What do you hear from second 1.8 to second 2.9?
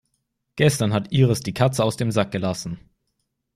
aus dem Sack gelassen.